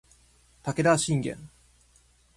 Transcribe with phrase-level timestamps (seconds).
[0.63, 1.37] 武田信玄